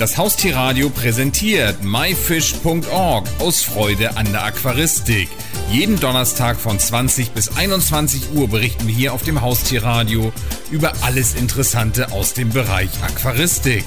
[0.00, 5.28] Das Haustierradio präsentiert myfish.org aus Freude an der Aquaristik.
[5.70, 10.32] Jeden Donnerstag von 20 bis 21 Uhr berichten wir hier auf dem Haustierradio
[10.72, 13.84] über alles Interessante aus dem Bereich Aquaristik.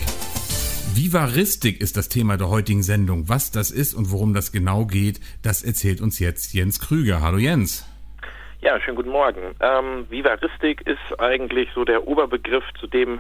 [0.94, 3.28] Vivaristik ist das Thema der heutigen Sendung.
[3.28, 7.22] Was das ist und worum das genau geht, das erzählt uns jetzt Jens Krüger.
[7.22, 7.90] Hallo Jens.
[8.62, 9.56] Ja, schönen guten Morgen.
[9.60, 13.20] Ähm, Vivaristik ist eigentlich so der Oberbegriff zu dem,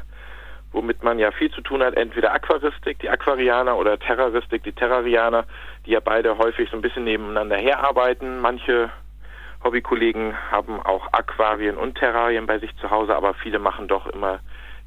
[0.73, 5.45] womit man ja viel zu tun hat, entweder Aquaristik, die Aquarianer oder Terroristik, die Terrarianer,
[5.85, 8.41] die ja beide häufig so ein bisschen nebeneinander herarbeiten.
[8.41, 8.89] Manche
[9.63, 14.39] Hobbykollegen haben auch Aquarien und Terrarien bei sich zu Hause, aber viele machen doch immer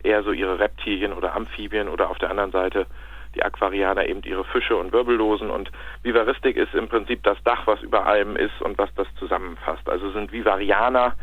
[0.02, 2.86] eher so ihre Reptilien oder Amphibien oder auf der anderen Seite
[3.34, 5.70] die Aquarianer eben ihre Fische und Wirbellosen und
[6.02, 9.88] Vivaristik ist im Prinzip das Dach, was über allem ist und was das zusammenfasst.
[9.88, 11.14] Also sind Vivarianer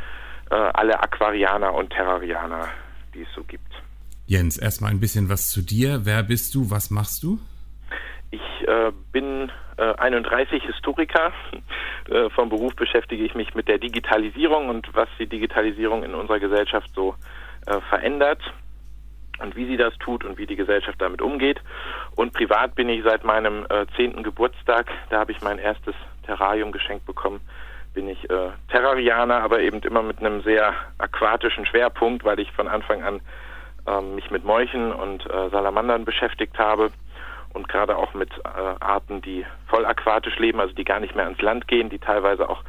[0.52, 2.70] äh, alle Aquarianer und Terrarianer,
[3.14, 3.83] die es so gibt.
[4.34, 6.08] Jens, erstmal ein bisschen was zu dir.
[6.08, 6.72] Wer bist du?
[6.72, 7.38] Was machst du?
[8.32, 11.32] Ich äh, bin äh, 31 Historiker.
[12.10, 16.38] Äh, vom Beruf beschäftige ich mich mit der Digitalisierung und was die Digitalisierung in unserer
[16.40, 17.16] Gesellschaft so
[17.66, 18.42] äh, verändert
[19.40, 21.62] und wie sie das tut und wie die Gesellschaft damit umgeht.
[22.18, 26.74] Und privat bin ich seit meinem äh, zehnten Geburtstag, da habe ich mein erstes Terrarium
[26.74, 27.40] geschenkt bekommen,
[27.94, 28.28] bin ich
[28.70, 33.22] Terrarianer, aber eben immer mit einem sehr aquatischen Schwerpunkt, weil ich von Anfang an
[33.88, 36.92] ähm, mich mit Molchen und äh, Salamandern beschäftigt habe
[37.54, 41.26] und gerade auch mit äh, Arten, die voll aquatisch leben, also die gar nicht mehr
[41.26, 42.64] ans Land gehen, die teilweise auch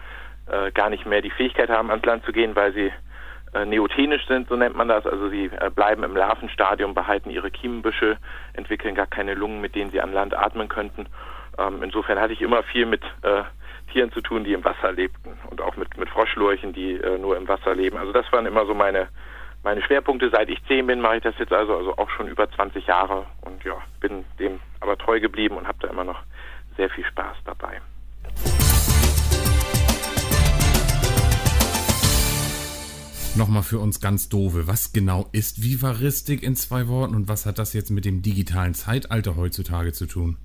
[0.46, 2.92] äh, gar nicht mehr die Fähigkeit haben, ans Land zu gehen, weil sie
[3.54, 5.06] äh, neotenisch sind, so nennt man das.
[5.06, 8.18] Also sie äh, bleiben im Larvenstadium, behalten ihre Kiemenbüsche,
[8.52, 11.06] entwickeln gar keine Lungen, mit denen sie an Land atmen könnten.
[11.58, 13.42] Ähm, insofern hatte ich immer viel mit äh,
[13.92, 17.36] Tieren zu tun, die im Wasser lebten und auch mit, mit Froschlurchen, die äh, nur
[17.36, 17.96] im Wasser leben.
[17.96, 19.08] Also das waren immer so meine
[19.64, 22.48] meine Schwerpunkte, seit ich zehn bin, mache ich das jetzt also, also auch schon über
[22.48, 26.20] 20 Jahre und ja, bin dem aber treu geblieben und habe da immer noch
[26.76, 27.80] sehr viel Spaß dabei.
[33.36, 37.58] Nochmal für uns ganz doofe, was genau ist Vivaristik in zwei Worten und was hat
[37.58, 40.36] das jetzt mit dem digitalen Zeitalter heutzutage zu tun?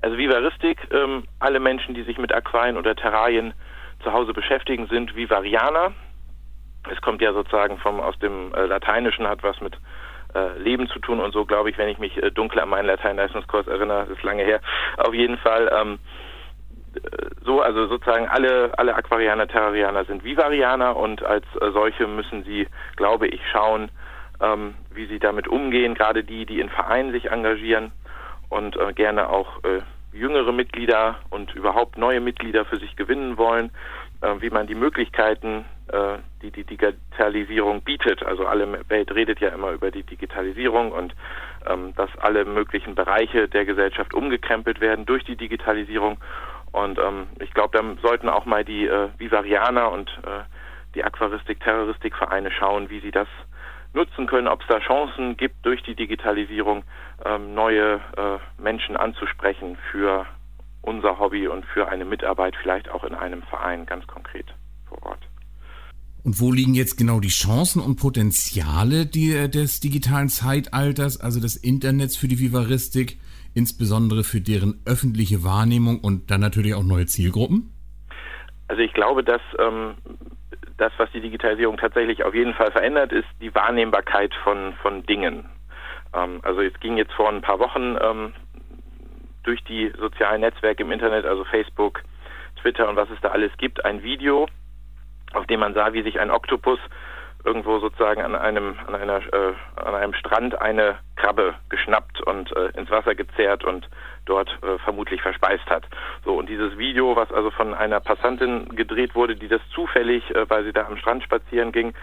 [0.00, 3.52] Also Vivaristik, ähm, alle Menschen, die sich mit Aquarien oder Terrarien
[4.02, 5.92] zu Hause beschäftigen, sind Vivarianer
[6.90, 9.76] es kommt ja sozusagen vom aus dem äh, Lateinischen, hat was mit
[10.34, 12.86] äh, Leben zu tun und so, glaube ich, wenn ich mich äh, dunkel an meinen
[12.86, 14.60] Lateinleistungskurs erinnere, ist lange her.
[14.96, 15.98] Auf jeden Fall ähm,
[16.94, 22.44] äh, so, also sozusagen alle alle Aquarianer, Terrarianer sind Vivarianer und als äh, solche müssen
[22.44, 22.66] sie,
[22.96, 23.90] glaube ich, schauen,
[24.40, 27.92] ähm, wie sie damit umgehen, gerade die, die in Vereinen sich engagieren
[28.48, 29.80] und äh, gerne auch äh,
[30.12, 33.70] jüngere Mitglieder und überhaupt neue Mitglieder für sich gewinnen wollen,
[34.20, 35.64] äh, wie man die Möglichkeiten,
[36.42, 41.14] die die Digitalisierung bietet, also alle Welt redet ja immer über die Digitalisierung und
[41.66, 46.18] ähm, dass alle möglichen Bereiche der Gesellschaft umgekrempelt werden durch die Digitalisierung.
[46.72, 50.44] Und ähm, ich glaube, da sollten auch mal die äh, Vivarianer und äh,
[50.94, 53.28] die Aquaristik-Terroristik-Vereine schauen, wie sie das
[53.92, 56.84] nutzen können, ob es da Chancen gibt, durch die Digitalisierung
[57.24, 60.26] ähm, neue äh, Menschen anzusprechen für
[60.80, 64.46] unser Hobby und für eine Mitarbeit vielleicht auch in einem Verein ganz konkret
[64.88, 65.31] vor Ort.
[66.24, 71.56] Und wo liegen jetzt genau die Chancen und Potenziale die, des digitalen Zeitalters, also des
[71.56, 73.18] Internets für die Vivaristik,
[73.54, 77.72] insbesondere für deren öffentliche Wahrnehmung und dann natürlich auch neue Zielgruppen?
[78.68, 79.94] Also ich glaube, dass ähm,
[80.76, 85.44] das, was die Digitalisierung tatsächlich auf jeden Fall verändert, ist die Wahrnehmbarkeit von, von Dingen.
[86.14, 88.32] Ähm, also es ging jetzt vor ein paar Wochen ähm,
[89.42, 92.02] durch die sozialen Netzwerke im Internet, also Facebook,
[92.60, 94.46] Twitter und was es da alles gibt, ein Video,
[95.34, 96.78] auf dem man sah, wie sich ein Oktopus
[97.44, 102.68] irgendwo sozusagen an einem an einer äh, an einem Strand eine Krabbe geschnappt und äh,
[102.78, 103.88] ins Wasser gezerrt und
[104.26, 105.84] dort äh, vermutlich verspeist hat.
[106.24, 110.48] So und dieses Video, was also von einer Passantin gedreht wurde, die das zufällig, äh,
[110.48, 111.94] weil sie da am Strand spazieren ging,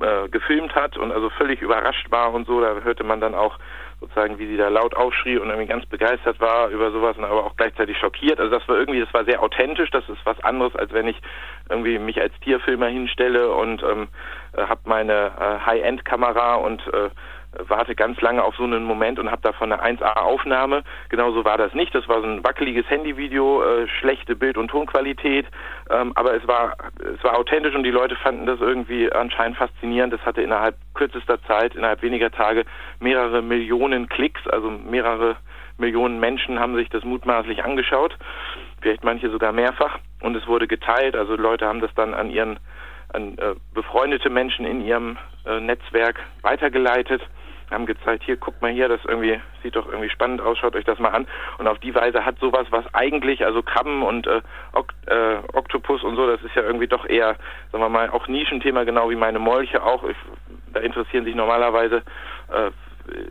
[0.00, 3.58] äh, gefilmt hat und also völlig überrascht war und so, da hörte man dann auch
[4.00, 7.44] sozusagen, wie sie da laut aufschrie und irgendwie ganz begeistert war über sowas und aber
[7.44, 8.38] auch gleichzeitig schockiert.
[8.38, 9.90] Also das war irgendwie, das war sehr authentisch.
[9.90, 11.20] Das ist was anderes, als wenn ich
[11.68, 14.08] irgendwie mich als Tierfilmer hinstelle und ähm,
[14.52, 17.10] äh, habe meine äh, High-End-Kamera und äh,
[17.66, 20.84] warte ganz lange auf so einen Moment und habe davon eine 1A-Aufnahme.
[21.08, 21.94] Genauso war das nicht.
[21.94, 25.46] Das war so ein wackeliges Handyvideo, äh, schlechte Bild- und Tonqualität,
[25.90, 30.12] ähm, aber es war es war authentisch und die Leute fanden das irgendwie anscheinend faszinierend.
[30.12, 32.64] Das hatte innerhalb kürzester Zeit, innerhalb weniger Tage
[33.00, 35.36] mehrere Millionen Klicks, also mehrere
[35.78, 38.16] Millionen Menschen haben sich das mutmaßlich angeschaut,
[38.80, 41.14] vielleicht manche sogar mehrfach und es wurde geteilt.
[41.14, 42.58] Also Leute haben das dann an ihren
[43.12, 45.16] an äh, befreundete Menschen in ihrem
[45.46, 47.22] äh, Netzwerk weitergeleitet
[47.70, 50.84] haben gezeigt, hier, guckt mal hier, das irgendwie sieht doch irgendwie spannend aus, schaut euch
[50.84, 51.26] das mal an.
[51.58, 54.40] Und auf die Weise hat sowas, was eigentlich, also Krabben und äh,
[54.72, 57.36] Ok äh, Oktopus und so, das ist ja irgendwie doch eher,
[57.72, 60.04] sagen wir mal, auch Nischenthema, genau wie meine Molche auch.
[60.04, 60.16] Ich,
[60.72, 62.02] da interessieren sich normalerweise
[62.52, 62.70] äh,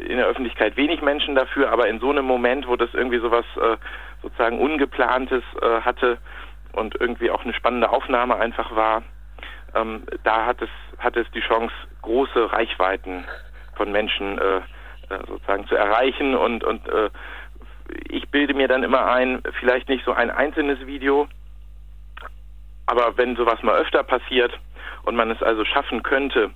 [0.08, 3.46] in der Öffentlichkeit wenig Menschen dafür, aber in so einem Moment, wo das irgendwie sowas
[3.58, 3.78] äh,
[4.22, 6.18] sozusagen Ungeplantes äh, hatte
[6.74, 9.04] und irgendwie auch eine spannende Aufnahme einfach war,
[9.76, 13.26] ähm, da hat es, hat es die Chance, große Reichweiten
[13.78, 14.62] von Menschen äh, äh,
[15.28, 16.36] sozusagen zu erreichen.
[16.36, 17.10] Und, und äh,
[18.10, 21.28] ich bilde mir dann immer ein, vielleicht nicht so ein einzelnes Video,
[22.88, 24.52] aber wenn sowas mal öfter passiert
[25.04, 26.52] und man es also schaffen könnte,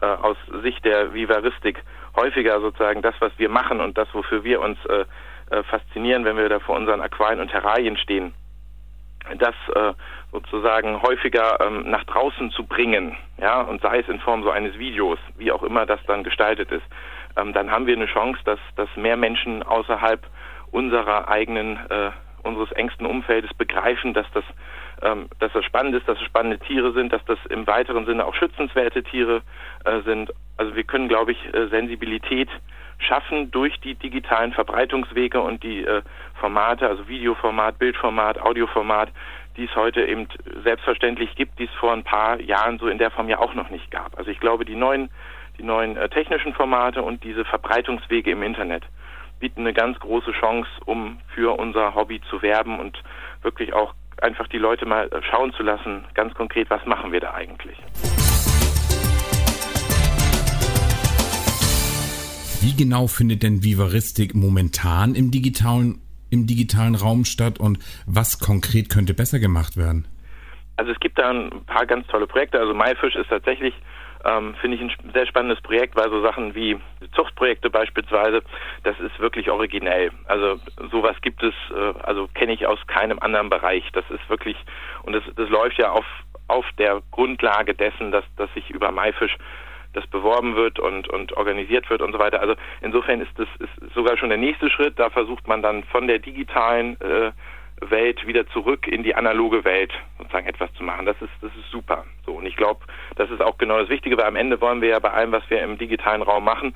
[0.00, 1.82] äh, aus Sicht der Vivaristik
[2.16, 5.04] häufiger sozusagen das, was wir machen und das, wofür wir uns äh,
[5.50, 8.34] äh, faszinieren, wenn wir da vor unseren Aquarien und Terrarien stehen,
[9.38, 9.94] das äh,
[10.32, 14.78] sozusagen häufiger ähm, nach draußen zu bringen, ja, und sei es in Form so eines
[14.78, 16.84] Videos, wie auch immer das dann gestaltet ist,
[17.36, 20.20] ähm, dann haben wir eine Chance, dass, dass mehr Menschen außerhalb
[20.70, 22.10] unserer eigenen, äh,
[22.42, 24.44] unseres engsten Umfeldes begreifen, dass das,
[25.02, 28.24] ähm, dass das spannend ist, dass es spannende Tiere sind, dass das im weiteren Sinne
[28.26, 29.42] auch schützenswerte Tiere
[29.84, 30.32] äh, sind.
[30.56, 32.48] Also wir können, glaube ich, äh, Sensibilität
[33.02, 36.02] schaffen durch die digitalen Verbreitungswege und die äh,
[36.40, 39.10] Formate, also Videoformat, Bildformat, Audioformat,
[39.56, 40.28] die es heute eben
[40.64, 43.70] selbstverständlich gibt, die es vor ein paar Jahren so in der Form ja auch noch
[43.70, 44.16] nicht gab.
[44.16, 45.10] Also ich glaube, die neuen,
[45.58, 48.84] die neuen äh, technischen Formate und diese Verbreitungswege im Internet
[49.40, 53.02] bieten eine ganz große Chance, um für unser Hobby zu werben und
[53.42, 57.20] wirklich auch einfach die Leute mal äh, schauen zu lassen, ganz konkret, was machen wir
[57.20, 57.76] da eigentlich.
[62.62, 66.00] Wie genau findet denn Vivaristik momentan im digitalen,
[66.30, 70.06] im digitalen Raum statt und was konkret könnte besser gemacht werden?
[70.76, 72.60] Also es gibt da ein paar ganz tolle Projekte.
[72.60, 73.74] Also MyFish ist tatsächlich,
[74.24, 76.78] ähm, finde ich, ein sehr spannendes Projekt, weil so Sachen wie
[77.16, 78.42] Zuchtprojekte beispielsweise,
[78.84, 80.12] das ist wirklich originell.
[80.26, 80.60] Also
[80.92, 83.82] sowas gibt es, äh, also kenne ich aus keinem anderen Bereich.
[83.92, 84.56] Das ist wirklich,
[85.02, 86.06] und das, das läuft ja auf,
[86.46, 89.36] auf der Grundlage dessen, dass, dass sich über MyFish
[89.92, 92.40] das beworben wird und, und organisiert wird und so weiter.
[92.40, 94.98] Also insofern ist das ist sogar schon der nächste Schritt.
[94.98, 97.32] Da versucht man dann von der digitalen äh,
[97.90, 101.06] Welt wieder zurück in die analoge Welt sozusagen etwas zu machen.
[101.06, 102.04] Das ist, das ist super.
[102.24, 102.32] So.
[102.32, 102.80] Und ich glaube,
[103.16, 105.48] das ist auch genau das Wichtige, weil am Ende wollen wir ja bei allem, was
[105.50, 106.74] wir im digitalen Raum machen,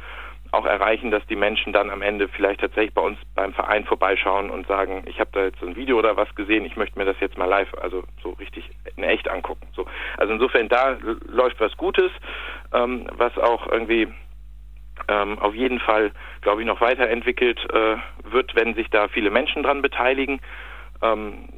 [0.56, 4.50] auch erreichen, dass die Menschen dann am Ende vielleicht tatsächlich bei uns beim Verein vorbeischauen
[4.50, 7.20] und sagen, ich habe da jetzt ein Video oder was gesehen, ich möchte mir das
[7.20, 9.66] jetzt mal live, also so richtig in echt angucken.
[9.74, 9.86] So,
[10.16, 12.10] also insofern da läuft was Gutes,
[12.72, 14.08] ähm, was auch irgendwie
[15.08, 19.62] ähm, auf jeden Fall, glaube ich, noch weiterentwickelt äh, wird, wenn sich da viele Menschen
[19.62, 20.40] dran beteiligen.
[21.02, 21.48] Ähm,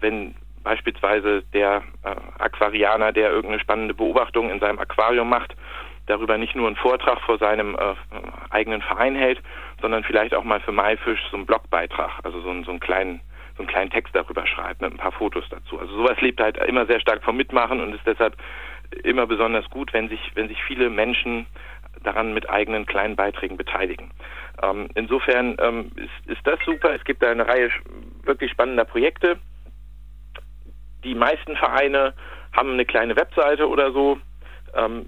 [0.00, 5.54] wenn beispielsweise der äh, Aquarianer, der irgendeine spannende Beobachtung in seinem Aquarium macht,
[6.06, 7.94] darüber nicht nur einen Vortrag vor seinem äh,
[8.50, 9.40] eigenen Verein hält,
[9.80, 13.20] sondern vielleicht auch mal für MyFish so einen Blogbeitrag, also so einen, so einen kleinen
[13.56, 15.78] so einen kleinen Text darüber schreibt mit ein paar Fotos dazu.
[15.80, 18.36] Also sowas lebt halt immer sehr stark vom Mitmachen und ist deshalb
[19.02, 21.46] immer besonders gut, wenn sich wenn sich viele Menschen
[22.02, 24.10] daran mit eigenen kleinen Beiträgen beteiligen.
[24.62, 26.94] Ähm, insofern ähm, ist, ist das super.
[26.94, 27.70] Es gibt da eine Reihe
[28.24, 29.38] wirklich spannender Projekte.
[31.02, 32.14] Die meisten Vereine
[32.52, 34.18] haben eine kleine Webseite oder so.
[34.74, 35.06] Ähm,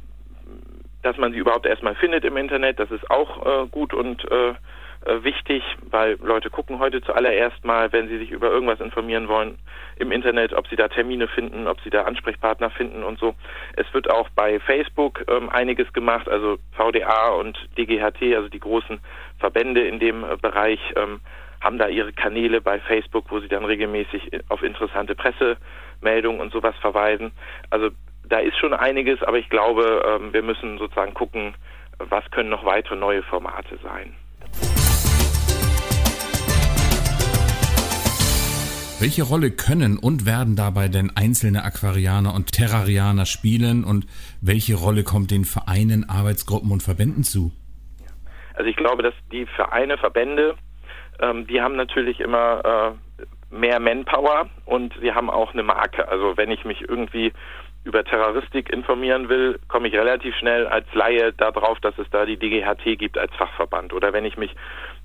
[1.08, 4.50] dass man sie überhaupt erstmal findet im Internet, das ist auch äh, gut und äh,
[4.50, 9.58] äh, wichtig, weil Leute gucken heute zuallererst mal, wenn sie sich über irgendwas informieren wollen,
[9.96, 13.34] im Internet, ob sie da Termine finden, ob sie da Ansprechpartner finden und so.
[13.76, 19.00] Es wird auch bei Facebook ähm, einiges gemacht, also VDA und DGHT, also die großen
[19.38, 21.20] Verbände in dem äh, Bereich, ähm,
[21.62, 26.76] haben da ihre Kanäle bei Facebook, wo sie dann regelmäßig auf interessante Pressemeldungen und sowas
[26.80, 27.32] verweisen.
[27.70, 27.90] Also
[28.28, 31.54] da ist schon einiges, aber ich glaube, ähm, wir müssen sozusagen gucken,
[31.98, 34.14] was können noch weitere neue Formate sein.
[39.00, 44.06] Welche Rolle können und werden dabei denn einzelne Aquarianer und Terrarianer spielen und
[44.40, 47.52] welche Rolle kommt den Vereinen, Arbeitsgruppen und Verbänden zu?
[48.54, 50.56] Also ich glaube, dass die Vereine, Verbände,
[51.20, 56.08] ähm, die haben natürlich immer äh, mehr Manpower und sie haben auch eine Marke.
[56.08, 57.32] Also wenn ich mich irgendwie
[57.88, 62.36] über Terroristik informieren will, komme ich relativ schnell als Laie darauf, dass es da die
[62.36, 63.94] DGHT gibt als Fachverband.
[63.94, 64.54] Oder wenn ich mich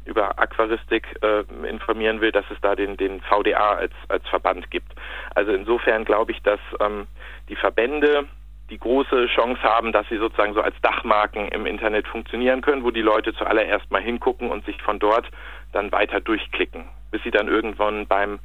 [0.04, 4.92] über Aquaristik äh, informieren will, dass es da den, den VDA als, als Verband gibt.
[5.34, 7.08] Also insofern glaube ich, dass ähm,
[7.48, 8.26] die Verbände
[8.70, 12.92] die große Chance haben, dass sie sozusagen so als Dachmarken im Internet funktionieren können, wo
[12.92, 15.30] die Leute zuallererst mal hingucken und sich von dort
[15.72, 18.40] dann weiter durchklicken, bis sie dann irgendwann beim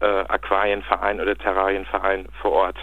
[0.00, 2.78] äh, Aquarienverein oder Terrarienverein vor Ort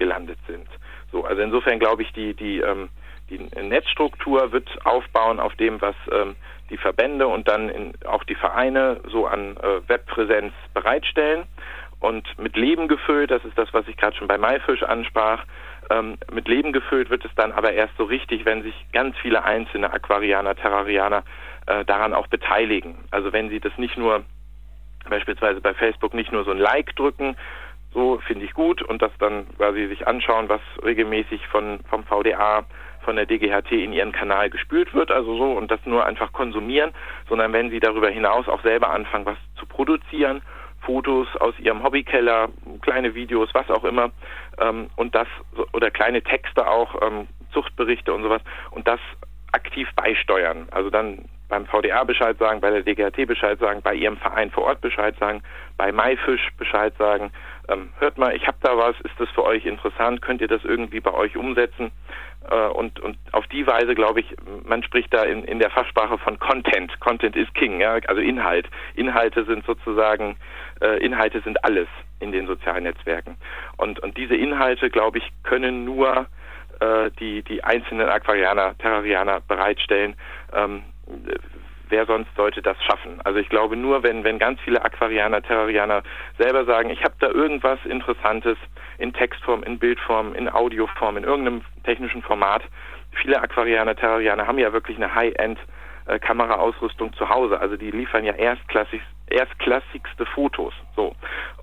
[0.00, 0.66] gelandet sind.
[1.12, 2.88] So, also insofern glaube ich, die, die, ähm,
[3.28, 6.34] die Netzstruktur wird aufbauen auf dem, was ähm,
[6.70, 11.44] die Verbände und dann in, auch die Vereine so an äh, Webpräsenz bereitstellen
[12.00, 15.44] und mit Leben gefüllt, das ist das, was ich gerade schon bei Maifisch ansprach,
[15.90, 19.44] ähm, mit Leben gefüllt wird es dann aber erst so richtig, wenn sich ganz viele
[19.44, 21.24] einzelne Aquarianer, Terrarianer
[21.66, 22.96] äh, daran auch beteiligen.
[23.10, 24.24] Also wenn sie das nicht nur
[25.08, 27.36] beispielsweise bei Facebook nicht nur so ein Like drücken,
[27.92, 32.64] so finde ich gut und das dann quasi sich anschauen, was regelmäßig von vom VDA
[33.02, 36.92] von der DGHT in ihren Kanal gespült wird, also so und das nur einfach konsumieren,
[37.28, 40.42] sondern wenn sie darüber hinaus auch selber anfangen, was zu produzieren,
[40.82, 42.48] Fotos aus ihrem Hobbykeller,
[42.80, 44.10] kleine Videos, was auch immer,
[44.58, 45.28] ähm, und das
[45.72, 49.00] oder kleine Texte auch, ähm, Zuchtberichte und sowas und das
[49.52, 50.68] aktiv beisteuern.
[50.70, 54.64] Also dann beim VDA Bescheid sagen, bei der DGHT Bescheid sagen, bei ihrem Verein vor
[54.64, 55.42] Ort Bescheid sagen,
[55.76, 57.32] bei MyFish Bescheid sagen,
[57.70, 60.64] ähm, hört mal, ich habe da was, ist das für euch interessant, könnt ihr das
[60.64, 61.90] irgendwie bei euch umsetzen?
[62.50, 66.18] Äh, und, und auf die Weise, glaube ich, man spricht da in, in der Fachsprache
[66.18, 66.98] von Content.
[67.00, 68.68] Content ist King, ja, also Inhalt.
[68.94, 70.36] Inhalte sind sozusagen,
[70.80, 73.36] äh, Inhalte sind alles in den sozialen Netzwerken.
[73.76, 76.26] Und, und diese Inhalte, glaube ich, können nur
[76.80, 80.16] äh, die, die einzelnen Aquarianer, Terrarianer bereitstellen.
[80.54, 80.82] Ähm,
[81.90, 83.20] wer sonst sollte das schaffen?
[83.24, 86.02] Also ich glaube nur, wenn, wenn ganz viele Aquarianer, Terrarianer
[86.38, 88.56] selber sagen, ich habe da irgendwas Interessantes
[88.98, 92.62] in Textform, in Bildform, in Audioform, in irgendeinem technischen Format.
[93.12, 95.58] Viele Aquarianer, Terrarianer haben ja wirklich eine High-End
[96.10, 97.60] äh, Kameraausrüstung zu Hause.
[97.60, 101.14] Also die liefern ja erstklassig, erstklassigste Fotos, so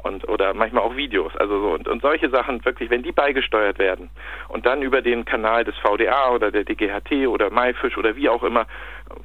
[0.03, 3.77] und oder manchmal auch Videos, also so und, und solche Sachen wirklich, wenn die beigesteuert
[3.77, 4.09] werden
[4.47, 8.43] und dann über den Kanal des VDA oder der DGHT oder MyFish oder wie auch
[8.43, 8.65] immer,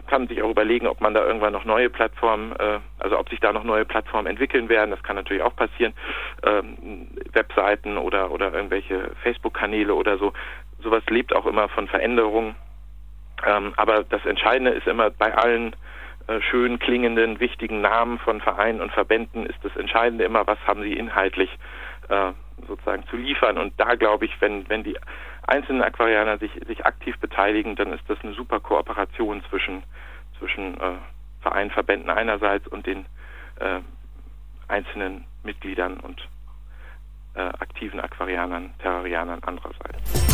[0.08, 3.28] kann man sich auch überlegen, ob man da irgendwann noch neue Plattformen, äh, also ob
[3.28, 4.90] sich da noch neue Plattformen entwickeln werden.
[4.90, 5.94] Das kann natürlich auch passieren,
[6.44, 10.32] ähm, Webseiten oder oder irgendwelche Facebook-Kanäle oder so.
[10.82, 12.56] Sowas lebt auch immer von Veränderungen.
[13.46, 15.74] Ähm, aber das Entscheidende ist immer bei allen
[16.28, 20.82] äh, schön klingenden, wichtigen Namen von Vereinen und Verbänden ist das Entscheidende immer, was haben
[20.82, 21.50] sie inhaltlich
[22.08, 22.32] äh,
[22.68, 23.58] sozusagen zu liefern.
[23.58, 24.96] Und da glaube ich, wenn, wenn die
[25.46, 29.82] einzelnen Aquarianer sich, sich aktiv beteiligen, dann ist das eine super Kooperation zwischen,
[30.38, 30.92] zwischen äh,
[31.40, 33.06] Vereinen, Verbänden einerseits und den
[33.58, 33.80] äh,
[34.68, 36.20] einzelnen Mitgliedern und
[37.34, 40.31] äh, aktiven Aquarianern, Terrarianern andererseits.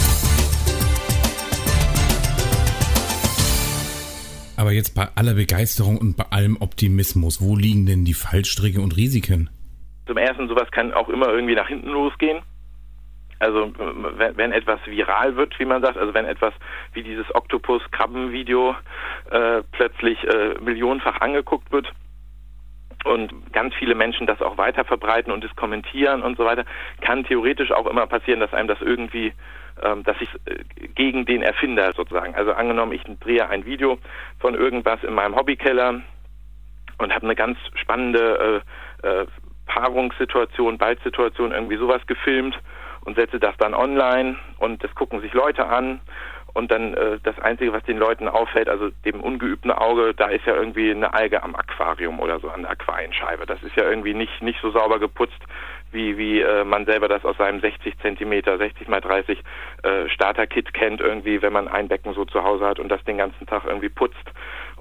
[4.58, 8.96] Aber jetzt bei aller Begeisterung und bei allem Optimismus, wo liegen denn die Fallstricke und
[8.96, 9.48] Risiken?
[10.08, 12.42] Zum Ersten, sowas kann auch immer irgendwie nach hinten losgehen.
[13.38, 13.72] Also
[14.16, 16.52] wenn, wenn etwas viral wird, wie man sagt, also wenn etwas
[16.92, 18.74] wie dieses Oktopus-Krabben-Video
[19.30, 21.92] äh, plötzlich äh, millionenfach angeguckt wird
[23.04, 26.64] und ganz viele Menschen das auch weiter verbreiten und es kommentieren und so weiter,
[27.00, 29.32] kann theoretisch auch immer passieren, dass einem das irgendwie
[29.82, 33.98] ähm, dass ich äh, gegen den Erfinder sozusagen, also angenommen, ich drehe ein Video
[34.40, 36.00] von irgendwas in meinem Hobbykeller
[36.98, 38.64] und habe eine ganz spannende
[39.02, 39.26] äh, äh,
[39.66, 42.58] Paarungssituation, Baldsituation, irgendwie sowas gefilmt
[43.04, 46.00] und setze das dann online und das gucken sich Leute an
[46.58, 50.44] und dann äh, das Einzige, was den Leuten auffällt, also dem ungeübten Auge, da ist
[50.44, 53.46] ja irgendwie eine Alge am Aquarium oder so an der Aquarienscheibe.
[53.46, 55.38] Das ist ja irgendwie nicht, nicht so sauber geputzt,
[55.92, 59.38] wie, wie äh, man selber das aus seinem 60 Zentimeter, 60 mal 30
[59.84, 63.18] äh, Starter-Kit kennt, irgendwie, wenn man ein Becken so zu Hause hat und das den
[63.18, 64.16] ganzen Tag irgendwie putzt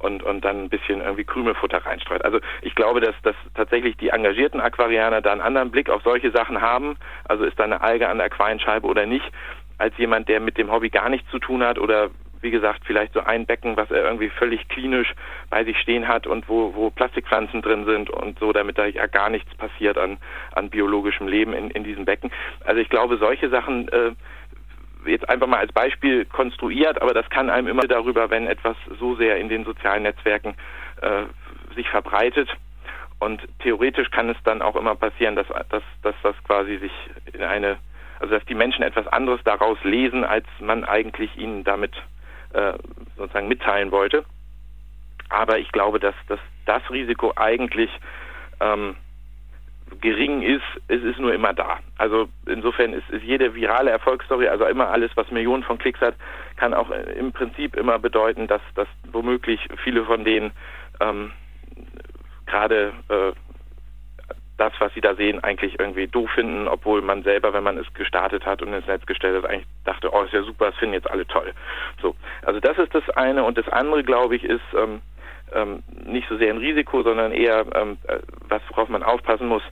[0.02, 2.26] und, und dann ein bisschen irgendwie Krümelfutter reinstreut.
[2.26, 6.32] Also ich glaube, dass, dass tatsächlich die engagierten Aquarianer da einen anderen Blick auf solche
[6.32, 6.98] Sachen haben.
[7.26, 9.32] Also ist da eine Alge an der Aquarienscheibe oder nicht
[9.78, 12.10] als jemand, der mit dem Hobby gar nichts zu tun hat oder
[12.42, 15.14] wie gesagt, vielleicht so ein Becken, was er irgendwie völlig klinisch
[15.50, 19.08] bei sich stehen hat und wo, wo Plastikpflanzen drin sind und so, damit da ja
[19.08, 20.18] gar nichts passiert an,
[20.54, 22.32] an biologischem Leben in, in diesem Becken.
[22.64, 24.12] Also ich glaube, solche Sachen äh,
[25.06, 29.16] jetzt einfach mal als Beispiel konstruiert, aber das kann einem immer darüber, wenn etwas so
[29.16, 30.56] sehr in den sozialen Netzwerken
[31.02, 31.24] äh,
[31.76, 32.50] sich verbreitet.
[33.20, 36.92] Und theoretisch kann es dann auch immer passieren, dass, dass, dass das quasi sich
[37.34, 37.78] in eine
[38.20, 41.94] also dass die Menschen etwas anderes daraus lesen, als man eigentlich ihnen damit
[42.54, 42.74] äh,
[43.16, 44.26] sozusagen mitteilen wollte.
[45.30, 47.92] Aber ich glaube, dass, dass das Risiko eigentlich
[48.60, 48.96] ähm,
[50.02, 51.80] gering ist, es ist nur immer da.
[51.98, 56.16] Also insofern ist, ist jede virale Erfolgsstory, also immer alles, was Millionen von Klicks hat,
[56.58, 60.52] kann auch im Prinzip immer bedeuten, dass, dass womöglich viele von denen
[61.00, 61.32] ähm,
[62.46, 63.32] gerade äh,
[64.58, 67.92] das, was sie da sehen, eigentlich irgendwie doof finden, obwohl man selber, wenn man es
[67.94, 70.96] gestartet hat und ins Netz gestellt hat, eigentlich dachte, oh, ist ja super, das finden
[70.96, 71.54] jetzt alle toll.
[72.02, 75.02] So, also das ist das eine und das andere, glaube ich, ist ähm,
[75.54, 79.64] ähm, nicht so sehr ein Risiko, sondern eher ähm, äh, was, worauf man aufpassen muss,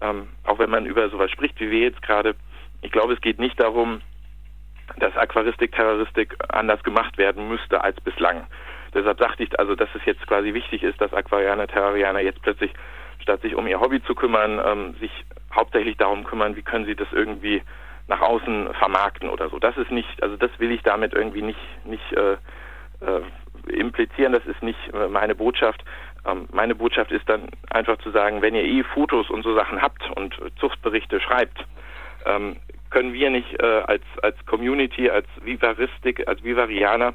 [0.00, 2.34] ähm, auch wenn man über sowas spricht, wie wir jetzt gerade.
[2.80, 4.00] Ich glaube, es geht nicht darum,
[4.98, 8.46] dass Aquaristik, Terroristik anders gemacht werden müsste als bislang.
[8.94, 12.72] Deshalb sagte ich also, dass es jetzt quasi wichtig ist, dass Aquarianer, Terrarianer jetzt plötzlich,
[13.28, 15.10] statt sich um ihr Hobby zu kümmern, ähm, sich
[15.54, 17.62] hauptsächlich darum kümmern, wie können sie das irgendwie
[18.06, 19.58] nach außen vermarkten oder so.
[19.58, 23.20] Das ist nicht, also das will ich damit irgendwie nicht, nicht äh, äh,
[23.70, 25.84] implizieren, das ist nicht äh, meine Botschaft.
[26.26, 29.82] Ähm, meine Botschaft ist dann einfach zu sagen, wenn ihr eh Fotos und so Sachen
[29.82, 31.66] habt und Zuchtberichte schreibt,
[32.24, 32.56] ähm,
[32.88, 37.12] können wir nicht äh, als, als Community, als Vivaristik, als Vivarianer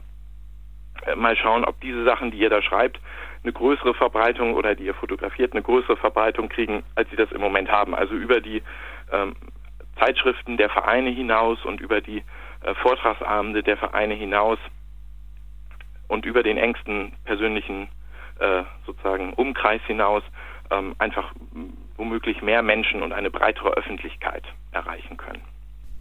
[1.08, 3.00] äh, mal schauen, ob diese Sachen, die ihr da schreibt,
[3.44, 7.42] eine größere Verbreitung oder die ihr fotografiert, eine größere Verbreitung kriegen, als sie das im
[7.42, 7.94] Moment haben.
[7.94, 8.64] Also über die
[9.12, 9.36] ähm,
[10.00, 12.24] Zeitschriften der Vereine hinaus und über die
[12.62, 14.60] äh, Vortragsabende der Vereine hinaus
[16.08, 17.90] und über den engsten persönlichen
[18.40, 20.24] äh, sozusagen Umkreis hinaus
[20.72, 21.34] ähm, einfach
[21.98, 25.42] womöglich mehr Menschen und eine breitere Öffentlichkeit erreichen können.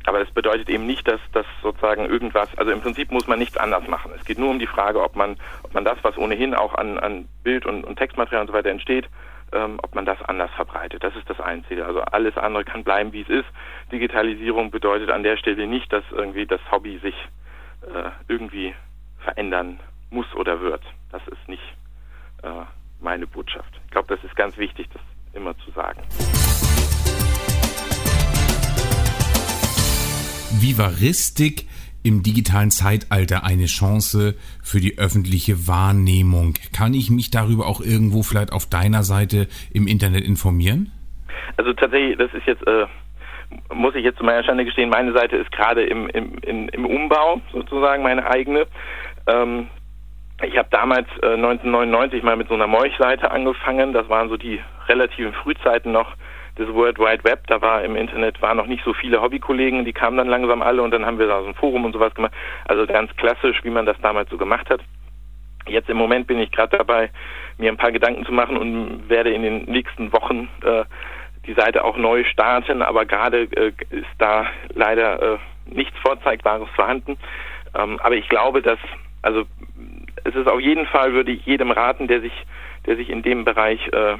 [0.04, 3.56] Aber das bedeutet eben nicht, dass das sozusagen irgendwas, also im Prinzip muss man nichts
[3.56, 4.12] anders machen.
[4.18, 6.98] Es geht nur um die Frage, ob man, ob man das, was ohnehin auch an,
[6.98, 9.08] an Bild- und, und Textmaterial und so weiter entsteht,
[9.52, 11.04] ähm, ob man das anders verbreitet.
[11.04, 11.86] Das ist das Einzige.
[11.86, 13.48] Also alles andere kann bleiben, wie es ist.
[13.92, 17.14] Digitalisierung bedeutet an der Stelle nicht, dass irgendwie das Hobby sich
[17.82, 18.74] äh, irgendwie
[19.18, 19.78] verändern
[20.10, 20.82] muss oder wird.
[21.10, 21.62] Das ist nicht
[22.42, 22.48] äh,
[23.00, 23.80] meine Botschaft.
[23.84, 25.02] Ich glaube, das ist ganz wichtig, das
[25.34, 26.02] immer zu sagen.
[30.62, 31.66] Vivaristik
[32.04, 36.54] im digitalen Zeitalter eine Chance für die öffentliche Wahrnehmung.
[36.72, 40.92] Kann ich mich darüber auch irgendwo vielleicht auf deiner Seite im Internet informieren?
[41.56, 42.86] Also tatsächlich, das ist jetzt, äh,
[43.74, 46.86] muss ich jetzt zu meiner Schande gestehen, meine Seite ist gerade im, im, im, im
[46.86, 48.66] Umbau, sozusagen meine eigene.
[49.26, 49.66] Ähm,
[50.42, 53.92] ich habe damals äh, 1999 mal mit so einer Morch-Seite angefangen.
[53.92, 56.14] Das waren so die relativen Frühzeiten noch
[56.58, 57.46] des World Wide Web.
[57.46, 60.82] Da war im Internet waren noch nicht so viele Hobbykollegen, die kamen dann langsam alle
[60.82, 62.32] und dann haben wir da so ein Forum und sowas gemacht.
[62.66, 64.80] Also ganz klassisch, wie man das damals so gemacht hat.
[65.66, 67.10] Jetzt im Moment bin ich gerade dabei,
[67.58, 70.84] mir ein paar Gedanken zu machen und werde in den nächsten Wochen äh,
[71.46, 77.16] die Seite auch neu starten, aber gerade äh, ist da leider äh, nichts Vorzeigbares vorhanden.
[77.74, 78.78] Ähm, aber ich glaube, dass
[79.22, 79.44] also
[80.24, 82.32] es ist auf jeden Fall, würde ich jedem raten, der sich,
[82.86, 84.16] der sich in dem Bereich äh,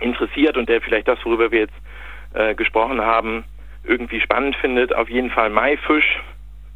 [0.00, 1.74] interessiert und der vielleicht das, worüber wir jetzt
[2.34, 3.44] äh, gesprochen haben,
[3.84, 6.20] irgendwie spannend findet, auf jeden Fall MyFish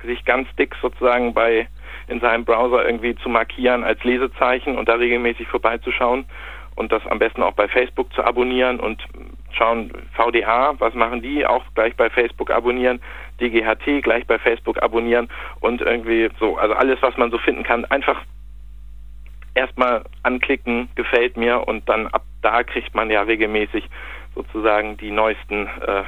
[0.05, 1.69] sich ganz dick sozusagen bei
[2.09, 6.25] in seinem Browser irgendwie zu markieren als Lesezeichen und da regelmäßig vorbeizuschauen
[6.75, 9.03] und das am besten auch bei Facebook zu abonnieren und
[9.53, 13.01] schauen VDA, was machen die, auch gleich bei Facebook abonnieren,
[13.41, 15.29] DGHT gleich bei Facebook abonnieren
[15.61, 18.23] und irgendwie so, also alles, was man so finden kann, einfach
[19.55, 23.85] erstmal anklicken, gefällt mir und dann ab da kriegt man ja regelmäßig
[24.35, 26.05] sozusagen die neuesten äh,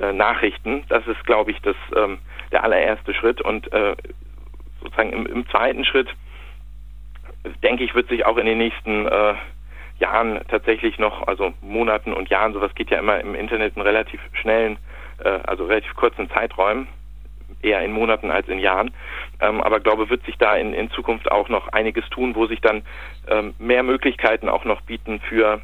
[0.00, 0.84] äh, Nachrichten.
[0.88, 2.18] Das ist, glaube ich, das ähm,
[2.52, 3.96] der allererste Schritt und äh,
[4.82, 6.08] sozusagen im, im, zweiten Schritt
[7.62, 9.34] denke ich, wird sich auch in den nächsten äh,
[9.98, 14.20] Jahren tatsächlich noch, also Monaten und Jahren, sowas geht ja immer im Internet in relativ
[14.32, 14.78] schnellen,
[15.24, 16.88] äh, also relativ kurzen Zeiträumen,
[17.62, 18.92] eher in Monaten als in Jahren.
[19.40, 22.60] Ähm, aber glaube, wird sich da in, in Zukunft auch noch einiges tun, wo sich
[22.60, 22.82] dann
[23.28, 25.60] ähm, mehr Möglichkeiten auch noch bieten für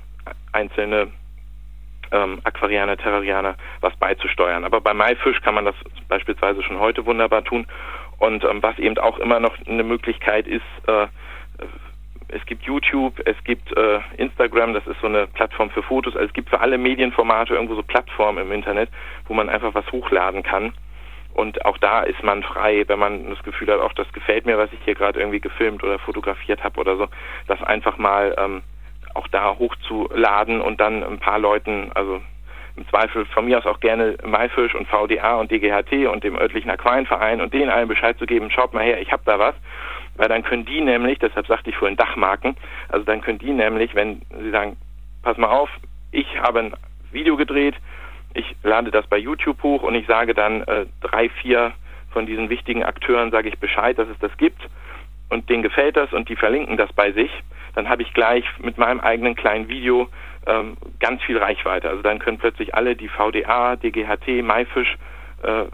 [0.52, 1.08] einzelne
[2.12, 4.64] ähm, Aquarianer, Terrarianer was beizusteuern.
[4.64, 5.74] Aber bei MyFish kann man das
[6.08, 7.66] beispielsweise schon heute wunderbar tun.
[8.18, 11.06] Und ähm, was eben auch immer noch eine Möglichkeit ist, äh,
[12.28, 16.14] es gibt YouTube, es gibt äh, Instagram, das ist so eine Plattform für Fotos.
[16.14, 18.88] Also es gibt für alle Medienformate irgendwo so Plattformen im Internet,
[19.26, 20.72] wo man einfach was hochladen kann.
[21.34, 24.58] Und auch da ist man frei, wenn man das Gefühl hat, auch das gefällt mir,
[24.58, 27.08] was ich hier gerade irgendwie gefilmt oder fotografiert habe oder so,
[27.46, 28.62] das einfach mal ähm,
[29.14, 32.20] auch da hochzuladen und dann ein paar Leuten, also
[32.76, 36.70] im Zweifel von mir aus auch gerne Maifisch und VDA und DGHT und dem örtlichen
[36.70, 39.54] Aquarienverein und denen allen Bescheid zu geben, schaut mal her, ich habe da was.
[40.16, 42.56] Weil dann können die nämlich, deshalb sagte ich vorhin Dachmarken,
[42.88, 44.76] also dann können die nämlich, wenn sie sagen,
[45.22, 45.70] pass mal auf,
[46.10, 46.74] ich habe ein
[47.10, 47.74] Video gedreht,
[48.34, 51.72] ich lade das bei YouTube hoch und ich sage dann äh, drei, vier
[52.10, 54.60] von diesen wichtigen Akteuren, sage ich Bescheid, dass es das gibt
[55.28, 57.30] und denen gefällt das und die verlinken das bei sich,
[57.74, 60.08] dann habe ich gleich mit meinem eigenen kleinen Video
[60.46, 61.88] ähm, ganz viel Reichweite.
[61.88, 64.98] Also dann können plötzlich alle, die VDA, DGHT, MyFish
[65.42, 65.64] äh,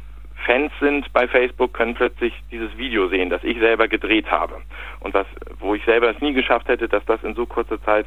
[0.46, 4.60] Fans sind bei Facebook, können plötzlich dieses Video sehen, das ich selber gedreht habe.
[5.00, 5.26] Und was,
[5.58, 8.06] wo ich selber es nie geschafft hätte, dass das in so kurzer Zeit